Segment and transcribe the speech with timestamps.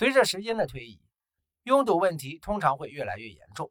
[0.00, 0.98] 随着时间的推移，
[1.64, 3.70] 拥堵问题通常会越来越严重。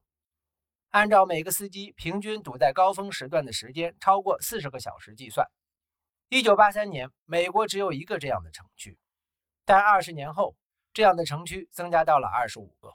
[0.89, 5.47] 按照每个司机平均堵在高峰时段的时间超过四十个小时计算
[6.29, 8.99] ，1983年美国只有一个这样的城区，
[9.65, 10.55] 但二十年后，
[10.93, 12.93] 这样的城区增加到了二十五个。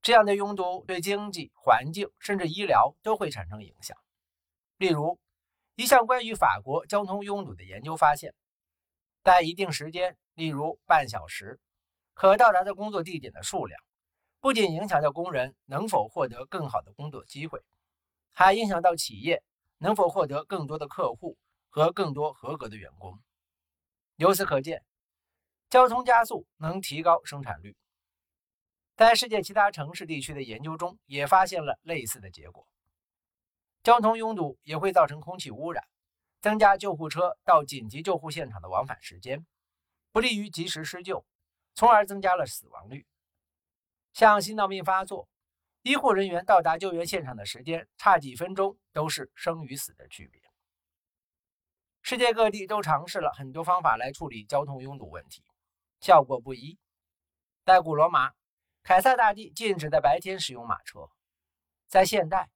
[0.00, 3.98] 这样的拥堵对经济、环境甚至医疗都会产生影响。
[4.78, 5.20] 例如，
[5.74, 8.34] 一项关于法国交通拥堵的研究发现，
[9.22, 11.60] 在一定时间，例如半小时，
[12.20, 13.80] 可到达的工作地点的数量，
[14.40, 17.64] 不仅影响到工人能否获得更好的工作机会，
[18.30, 19.42] 还影响到企业
[19.78, 21.38] 能否获得更多的客户
[21.70, 23.18] 和更多合格的员工。
[24.16, 24.84] 由此可见，
[25.70, 27.74] 交通加速能提高生产率。
[28.96, 32.68] 在世界其他城市地区的研究中，也发现了类似的结果。
[33.82, 35.82] 交通拥堵也会造成空气污染，
[36.42, 39.46] 增加救护车到紧急救护现场的往返时间，
[40.12, 41.24] 不利于及时施救，
[41.80, 43.06] 从而增加了死亡率。
[44.12, 45.30] 像心脏病发作，
[45.80, 50.42] 医护人员到达救援现场的时间差几分钟，都是生与死的区别。
[52.02, 55.42] 世界各地都尝试了很多方法来处理交通拥堵问题，
[56.02, 56.78] 效果不一。
[57.64, 58.32] 在古罗马。
[58.82, 61.08] 凯撒大帝禁止在白天使用马车。
[61.86, 62.50] 在现代，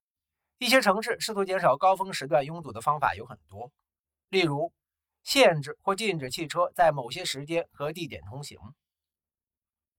[0.59, 3.73] 一些城市试图减少高峰时段拥堵的方法有很多，
[4.29, 4.71] 例如
[5.23, 8.59] 限制或禁止汽车在某些时间和地点通行。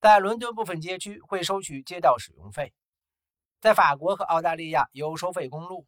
[0.06, 2.76] 在伦敦部分街区会收取街道使用费，
[3.60, 5.88] 在法国和澳大利亚有收费公路。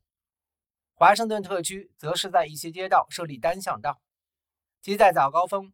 [0.95, 4.01] 华盛顿特区则是在一些街道设立单向道，
[4.81, 5.71] 即在早高峰，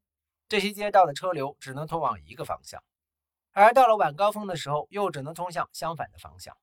[0.50, 2.84] 这些街道的车流只能通往一个方向。
[3.54, 6.54] 而到了晚高峰的时候，又只能通向相反的方向。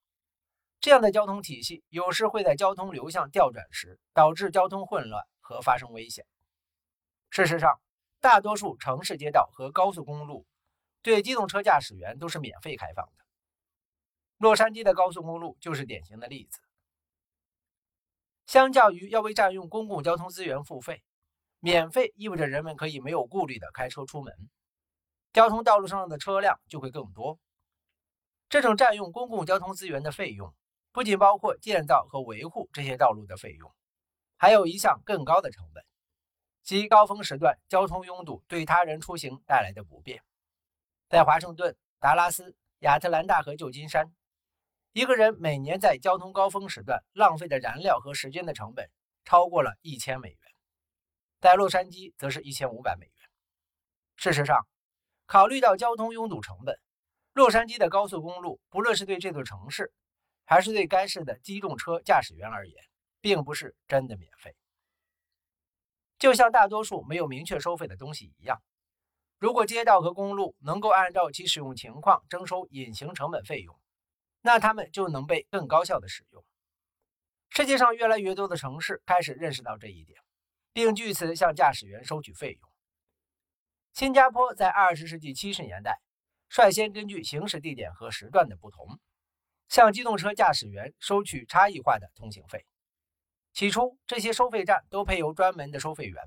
[0.80, 6.26] 这样的交通体系有时会在交通流向调转时导致交通混乱和发生危险。
[7.30, 7.80] 事实上，
[8.20, 10.44] 大多数城市街道和高速公路
[11.02, 13.24] 对机动车驾驶员都是免费开放的。
[14.38, 16.60] 洛杉矶的高速公路就是典型的例子。
[18.46, 21.02] 相较于要为占用公共交通资源付费，
[21.60, 24.50] 免费意味着人们可以没有顾虑的开车出门。
[25.32, 27.38] 交通道路上的车辆就会更多。
[28.48, 30.52] 这种占用公共交通资源的费用，
[30.90, 33.72] 不仅包括建造和维护这些道路的费用，
[34.36, 35.84] 还有一项更高的成本，
[36.64, 40.24] 即高峰时段交通拥堵对他人出行带来的不便。
[41.10, 44.14] 在华盛顿、达拉斯、亚特兰大和旧金山，
[44.92, 48.88] 一个人每年在交通高峰时段浪费的燃料和时间的成本
[49.24, 50.38] 超过了一千美元，
[51.40, 53.14] 在洛杉矶则是一千五百美元。
[54.14, 54.68] 事实上，
[55.26, 56.78] 考虑到交通拥堵成本，
[57.32, 59.92] 洛杉矶的高速公路，不论是对这座城市，
[60.44, 62.84] 还是对该市的机动车驾驶员而言，
[63.20, 64.54] 并不是真的免费。
[66.20, 68.62] 就像大多数没有明确收费的东西一样，
[69.40, 73.74] 如果街道和公路能够按照其使用情况征收隐形成本费用，
[74.42, 76.44] 那它们就能被更高效的使用。
[77.48, 80.20] 世界上越来越多的城市开始认识到这一点，
[80.74, 82.70] 并据此向驾驶员收取费用。
[83.94, 86.02] 新加坡在二十世纪七十年代
[86.50, 89.00] 率先根据行驶地点和时段的不同，
[89.70, 92.66] 向机动车驾驶员收取差异化的通行费。
[93.54, 96.22] 起初，这些收费站都配有专门的收费员，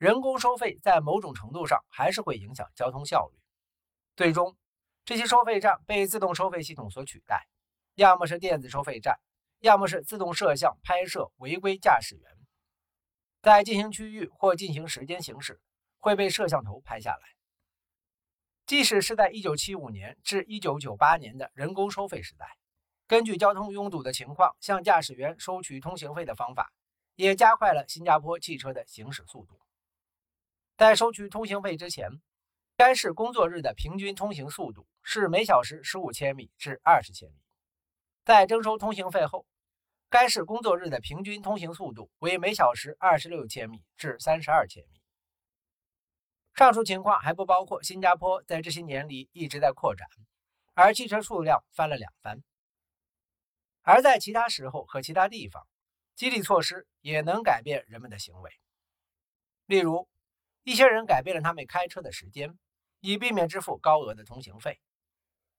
[0.00, 3.38] 人工收费在某种程度上还是会影响交通效率。
[4.16, 4.56] 最终，
[5.04, 7.46] 这些收费站被自动收费系统所取代，
[7.96, 9.20] 要么是电子收费站，
[9.58, 12.32] 要么是自动摄像拍摄违规驾驶员，
[13.42, 15.60] 在进行区域或进行时间行驶。
[16.02, 17.20] 会被摄像头拍下来。
[18.64, 22.56] 即使是在1975年至1998年的人工收费时代，
[23.06, 26.72] 根据交通拥堵的情况向驾驶员收取通行费的方法，
[27.16, 29.60] 也加快了新加坡汽车的行驶速度。
[30.80, 32.08] 在收取通行费之前，
[32.74, 37.36] 该市工作日的平均通行速度是每小时十五千米至二十千米。
[38.24, 39.44] 在征收通行费后，
[40.08, 45.02] 该市工作日的平均通行速度为每小时二十六千米至三十二千米。
[46.54, 50.08] 上述情况还不包括新加坡在这些年里一直在扩展，
[50.72, 52.42] 而汽车数量翻了两番。
[53.82, 55.62] 而在其他时候和其他地方，
[56.16, 58.50] 激励措施也能改变人们的行为。
[59.66, 60.08] 例如，
[60.62, 62.58] 一些人改变了他们开车的时间，
[63.00, 64.74] 以避免支付高额的通行费；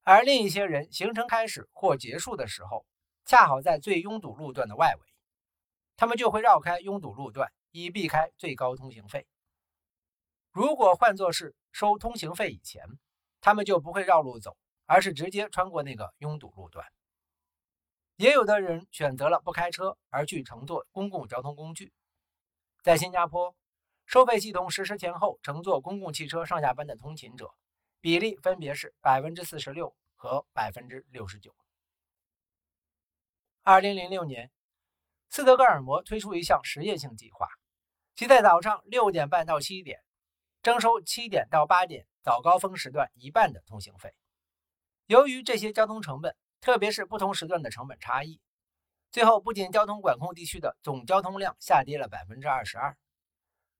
[0.04, 2.86] 而另一些人行程开始或结束的时候，
[3.26, 5.02] 恰好在最拥堵路段的外围，
[5.98, 9.28] 他们就会绕开拥堵路段，以避开最高通行费。
[10.52, 12.86] 如果换作是收通行费以前，
[13.40, 16.86] 他们就不会绕路走，而是直接穿过那个拥堵路段。
[18.18, 21.92] 也有的人选择了不开车，而去乘坐公共交通工具。
[22.84, 23.56] 在新加坡，
[24.12, 27.50] 收费系统实施前后，乘坐公共汽车上下班的通勤者
[28.02, 31.56] 比例分别是百分之四十六和百分之六十九。
[33.64, 34.52] 二零零六年，
[35.30, 37.48] 斯德哥尔摩推出一项实验性计划，
[38.14, 40.04] 即在早上六点半到七点
[40.62, 44.14] 征收七点到八点早高峰时段一半的通行费。
[45.06, 48.42] 由于这些交通成本，特别是不同时段的成本差异，
[49.10, 52.98] 最后不仅交通管控地区的总交通量下跌了百分之二十二，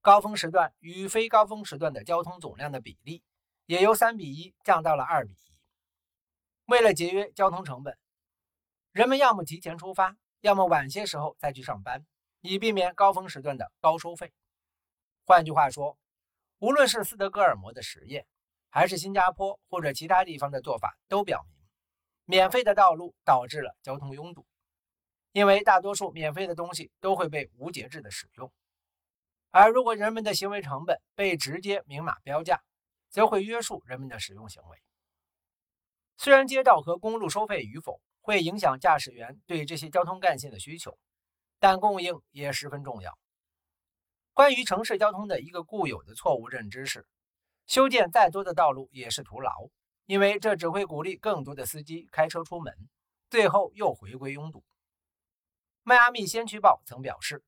[0.02, 3.22] 高峰时段与非高峰时段的交通总量的比例
[3.66, 5.54] 也由三比一降到了二比一。
[6.66, 7.98] 为了节约交通成本。
[8.92, 12.06] 人们要么提前出发，要么晚些时候再去上班，
[12.42, 14.34] 以避免高峰时段的高收费。
[15.24, 15.98] 换句话说，
[16.60, 18.28] 无论是斯德哥尔摩的实验，
[18.70, 21.56] 还是新加坡或者其他地方的做法，都表明，
[22.26, 24.46] 免费的道路导致了交通拥堵，
[25.32, 28.52] 因为大多数免费的东西都会被无节制的使用。
[29.52, 32.62] 而如果人们的行为成本被直接明码标价，
[33.10, 34.82] 则会约束人们的使用行为。
[36.18, 40.98] 虽然街道和公路收费与否，会影响驾驶员对这些交通干线的需求，
[41.60, 43.18] 但供应也十分重要。
[44.34, 47.06] 关于城市交通的一个固有的错误认知是，
[47.68, 49.52] 修建再多的道路也是徒劳，
[50.06, 52.74] 因为这只会鼓励更多的司机开车出门，
[53.30, 54.64] 最后又回归拥堵。
[55.84, 57.44] 迈阿密先驱报曾表示，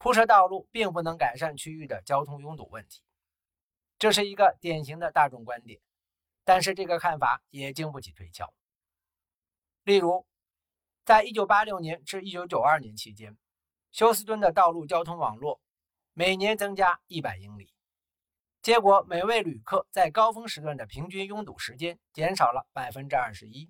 [0.00, 3.02] 铺设道路并不能改善区域的交通拥堵问题，
[3.98, 5.78] 这是一个典型的大众观点，
[6.42, 8.50] 但是这个看法也经不起推敲。
[9.84, 10.26] 例如，
[11.04, 13.36] 在1986年至1992年期间，
[13.92, 15.60] 休斯敦的道路交通网络
[16.14, 17.70] 每年增加100英里，
[18.62, 23.68] 结果每位旅客在高峰时段的平均拥堵时间减少了21%。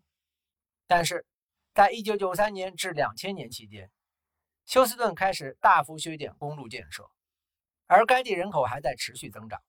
[0.86, 1.26] 但是，
[1.74, 3.90] 在1993年至2000年期间，
[4.70, 7.10] 休斯顿开始大幅削减公路建设，
[7.86, 9.60] 而该地人口还在持续增长，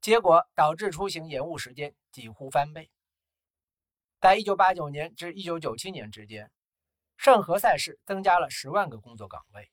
[0.00, 2.90] 结果导致出行延误时间几乎翻倍。
[4.20, 6.50] 在1989年至1997年之间，
[7.16, 9.70] 圣何塞市增加了10万个工作岗位。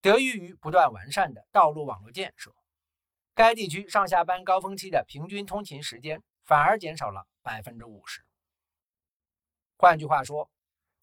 [0.00, 2.54] 得益于不断完善的道路网络建设，
[3.34, 8.22] 该地区上下班高峰期的平均通勤时间反而减少了50%。
[9.76, 10.48] 换句话说，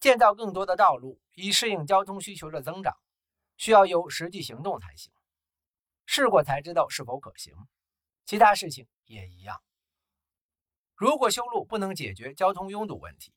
[0.00, 2.96] 建造更多的道路以适应交通需求的增长，
[3.56, 5.12] 需要有实际行动才行。
[6.06, 7.54] 试过才知道是否可行，
[8.24, 9.62] 其他事情也一样。
[10.94, 13.32] 如果修路不能解决交通拥堵问题，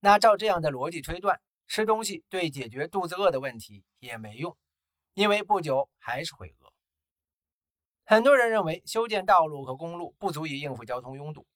[0.00, 4.56] 那照这样的逻辑推断，吃东西对解决肚子饿的问题也没用，
[5.14, 6.72] 因为不久还是会饿。
[8.04, 11.46] 很多人认为修建道路和公路不足以应付交通拥堵，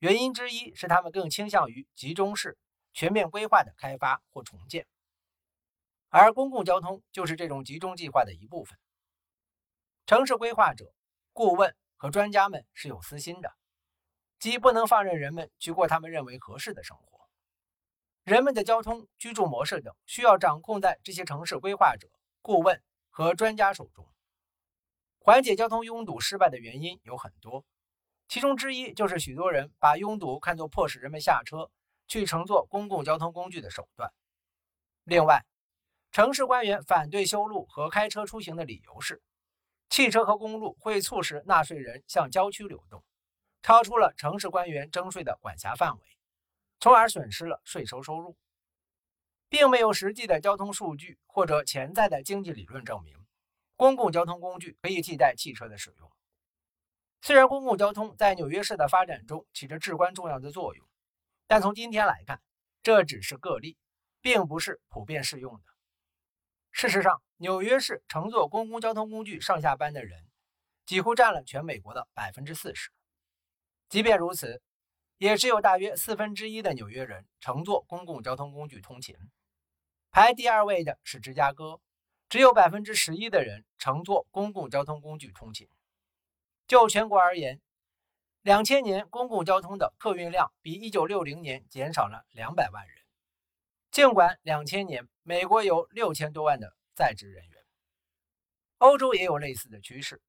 [0.00, 2.58] 原因之一是他们更倾向于集中式、
[2.96, 4.86] 全面规划的开发或重建，
[6.08, 8.78] 而公共交通就是这种集中计划的一部分。
[10.06, 10.94] 城市规划者、
[11.34, 13.54] 顾问和专家们是有私心的。
[14.38, 17.28] 即不能放任人们去过他们认为合适的生活，
[18.24, 22.08] 人们的交通、居住模式等需要掌控在这些城市规划者、
[22.40, 24.08] 顾问和专家手中。
[25.18, 27.66] 缓解交通拥堵失败的原因有很多，
[28.26, 31.70] 其中之一就是许多人把拥堵看作迫使人们下车
[32.06, 34.12] 去乘坐公共交通工具的手段。
[35.04, 35.44] 另外，
[36.12, 39.22] 城市官员反对修路和开车出行的理由是，
[39.90, 43.04] 汽车和公路会促使纳税人向郊区流动。
[43.62, 46.16] 超出了城市官员征税的管辖范围，
[46.78, 48.36] 从而损失了税收收入，
[49.48, 53.16] 并没有实际的交通数据或者潜在的经济理论证明
[53.74, 56.12] 公共交通工具可以替代汽车的使用。
[57.22, 60.86] 虽然公共交通在纽约市的发展中起着至关重要的作用，
[61.46, 62.42] 但从今天来看，
[62.82, 63.76] 这只是个例，
[64.20, 65.62] 并不是普遍适用的。
[66.72, 70.26] 事实上，纽约市乘坐公共交通工具上下班的人
[70.84, 72.90] 几乎占了全美国的百分之四十。
[73.88, 74.60] 即便如此，
[75.18, 79.16] 也只有大约四分之一的纽约人乘坐公共交通工具通勤。
[80.10, 81.80] 排第二位的是芝加哥，
[82.28, 85.68] 只有百分之十一的人乘坐公共交通工具通勤。
[86.66, 87.60] 就全国而言，
[88.46, 92.96] 两千年公共交通的客运量比一九六零年减少了两百万人。
[93.90, 97.64] 尽管两千年美国有六千多万的在职人员，
[98.78, 100.22] 欧洲也有类似的趋势。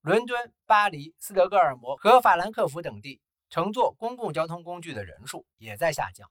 [0.00, 6.30] 伦敦、巴黎、斯德哥尔摩和法兰克福等地乘坐公共交通工具的人数也在下降。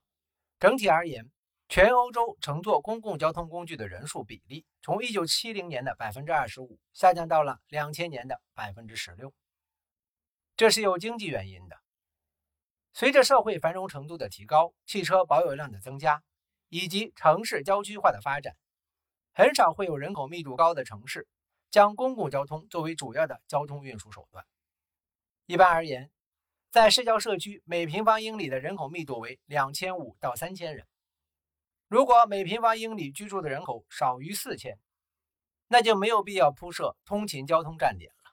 [0.58, 1.30] 整体而言，
[1.68, 9.34] 全欧洲乘坐公共交通工具的人数比例从1970年的25%下降到了2000年的16%。
[10.60, 11.78] 这是有经济原因的。
[12.92, 16.22] 随着社会繁荣程度的提高、汽车保有量的增加
[16.68, 18.58] 以及城市郊区化的发展，
[19.32, 21.26] 很少会有人口密度高的城市。
[21.72, 24.44] 将公共交通作为主要的交通运输手段。
[25.46, 26.12] 一般而言，
[26.72, 30.86] 在市郊社区每平方英里的人口密度为两千五到三千人。
[31.88, 34.78] 如果每平方英里居住的人口少于四千，
[35.68, 38.32] 那就没有必要铺设通勤交通站点了。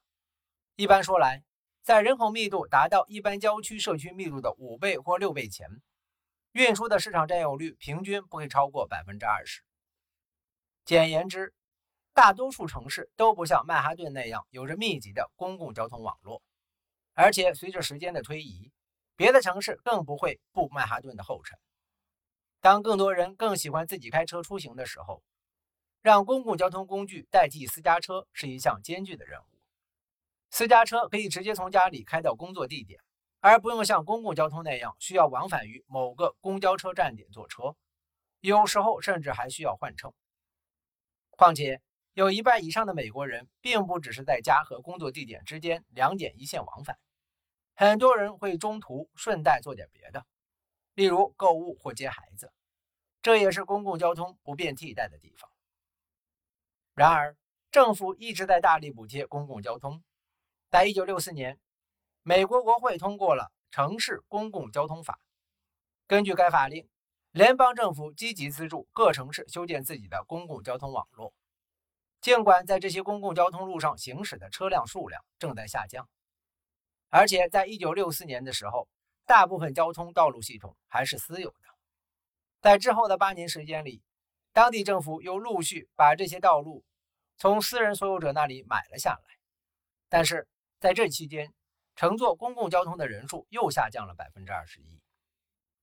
[0.74, 1.44] 一般说来，
[1.86, 5.68] 在人口密度达到一般郊区社区密度的五倍或六倍前，
[6.50, 9.62] 运输的市场占有率平均不会超过百分之二十。
[10.84, 11.54] 简言之，
[12.12, 16.42] 大多数城市都不像曼哈顿那样有着密集的公共交通网络。
[17.14, 18.72] 而且随着时间的推移，
[19.14, 21.56] 别的城市更不会步曼哈顿的后尘。
[22.60, 25.22] 当更多人更喜欢自己开车出行的时候，
[26.02, 29.55] 让公共交通工具代替私家车是一项艰巨的任务。
[30.56, 32.98] 私家车可以直接从家里开到工作地点，
[33.40, 37.76] 而不用像公共交通那样需要往返于某个公交车站点坐车，
[38.40, 40.14] 有时候甚至还需要换乘。
[41.28, 41.82] 况且，
[42.14, 46.98] 有一半以上的美国人并不只是在家和工作地点之间两点一线往返。
[47.74, 50.24] 很多人会中途顺带做点别的，
[50.94, 52.50] 例如购物或接孩子，
[53.20, 55.50] 这也是公共交通不便替代的地方。
[56.94, 57.36] 然而，
[57.70, 60.02] 政府一直在大力补贴公共交通。
[60.76, 61.58] 在一九六四年，
[62.20, 65.14] 美国国会通过了《城市公共交通法》。
[66.06, 66.86] 根据该法令，
[67.30, 71.32] 联邦政府积极资助各城市修建自己的公共交通网络。
[72.20, 76.10] 尽管在这些公共交通路上行驶的车辆数量正在下降。
[77.08, 78.86] 而且，在一九六四年的时候，
[79.24, 81.68] 大部分交通道路系统还是私有的。
[82.60, 84.02] 在之后的八年时间里，
[84.52, 86.84] 当地政府又陆续把这些道路
[87.38, 89.38] 从私人所有者那里买了下来。
[90.10, 90.46] 但是
[90.78, 91.52] 在这期间，
[91.94, 95.00] 乘坐公共交通的人数又下降了百分之二十一。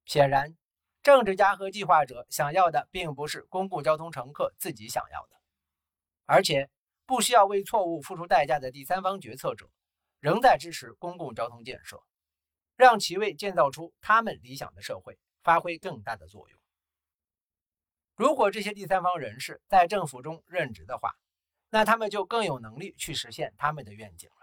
[0.05, 0.55] 显然，
[1.01, 5.35] 政治家和计划者想要的并不是公共交通乘客自己想要的，
[6.25, 6.69] 而且
[7.05, 9.69] 不需要为错误付出代价的第三方决策者。
[10.19, 12.01] 仍在支持公共交通建设，
[12.77, 16.57] 让其为建造出他们理想的社会发挥更大的作用。
[18.15, 21.11] 如果这些第三方人士在政府中任职的话，
[21.69, 24.42] 那他们就更有能力去实现他们的愿景了。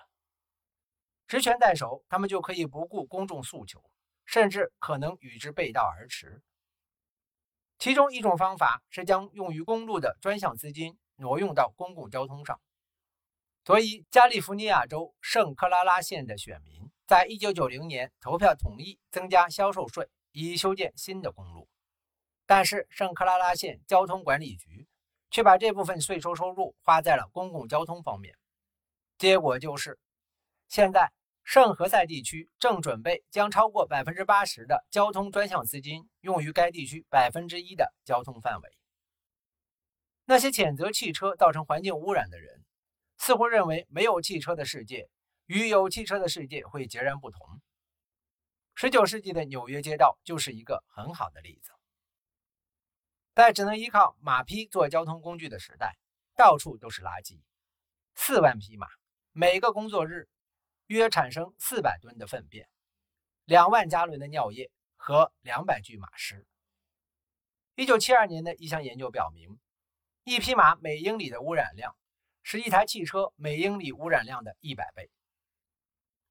[1.30, 3.80] 职权在手，他们就可以不顾公众诉求，
[4.26, 6.42] 甚至可能与之背道而驰。
[7.78, 12.60] 其中一种方法是将用于公路的专项资金挪用到公共交通上。
[13.64, 21.68] 所以，加利福尼亚州圣克拉拉县的选民在1990年投票同意增加销售税，以修建新的公路。
[22.44, 24.88] 但是，圣克拉拉县交通管理局
[25.30, 28.36] 却把这部分税收收入花在了公共交通方面。
[29.16, 29.96] 结果就是，
[30.66, 31.12] 现在
[31.52, 38.70] 圣何塞地区正准备将超过百分之八十的交通专项资金用于该地区百分之一的交通范围。
[40.26, 42.64] 那些谴责汽车造成环境污染的人。
[43.18, 45.08] 似乎认为没有汽车的世界
[45.46, 47.60] 与有汽车的世界会截然不同。
[48.76, 51.72] 19世纪的纽约街道就是一个很好的例子。
[53.34, 55.96] 在只能依靠马匹做交通工具的时代，
[56.36, 57.40] 到处都是垃圾。
[58.14, 58.86] 四万匹马
[59.32, 60.28] 每个工作日
[60.90, 62.68] 约产生400吨的粪便，
[63.44, 66.44] 两万加仑的尿液和200具马尸。
[67.76, 69.60] 1972年的一项研究表明，
[70.24, 71.96] 一匹马每英里的污染量。
[72.42, 75.10] 是一台汽车每英里污染量的一百倍。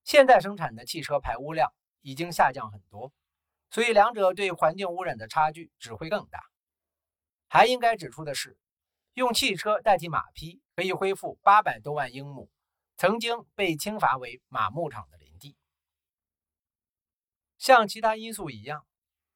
[0.04, 3.14] 现在生产的汽车排污量已经下降很多，
[3.70, 6.42] 所以两者对环境污染的差距只会更大。
[7.48, 8.58] 还应该指出的是，
[9.14, 12.50] 用汽车代替马匹可以恢复八百多万英亩
[13.00, 15.56] 曾经被清伐为马牧场的林地。
[17.58, 18.86] 像其他因素一样，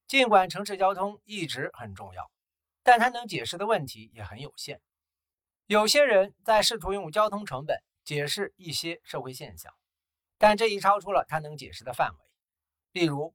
[0.05, 2.29] 尽管城市交通一直很重要，
[2.83, 4.81] 但它能解释的问题也很有限。
[5.65, 9.73] 有些人在试图用交通成本解释一些社会现象，
[10.37, 12.19] 但这已超出了他能解释的范围。
[12.91, 13.33] 例如，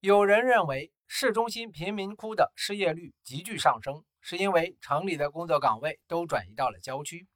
[0.00, 7.28] 有人认为市中心贫民窟的失业率急剧上升，是因为城里的工作岗位都转移到了郊区，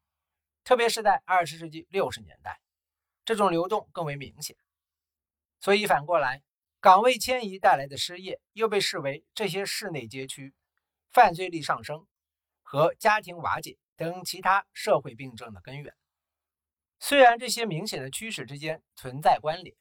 [0.66, 2.60] 特别是在二十世纪六十年代，
[3.24, 4.56] 这种流动更为明显。
[5.60, 6.42] 所以反过来，
[6.80, 10.52] 岗位迁移带来的失业又被视为这些市内街区
[11.12, 12.06] 犯罪率上升
[12.62, 13.78] 和家庭瓦解。
[13.98, 15.96] 等其他社会病症的根源。
[17.00, 19.74] 虽然这些明显的趋势之间存在关联，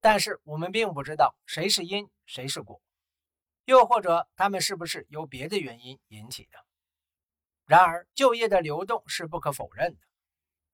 [0.00, 2.80] 但是我们并不知道谁是因，谁是果，
[3.66, 6.63] 又或者他们是不是由别的原因引起的。
[7.66, 10.00] 然而，就业的流动是不可否认的，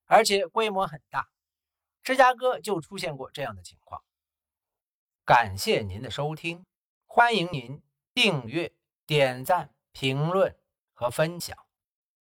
[0.06, 1.28] 而且规模很大。
[2.02, 4.02] 芝加哥就出现过这样的情况。
[5.25, 6.64] 感谢您的收听，
[7.06, 7.82] 欢迎您
[8.12, 8.73] 订阅、
[9.06, 10.56] 点赞、评论
[10.92, 11.70] 和分享。